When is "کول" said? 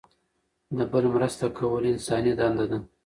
1.57-1.83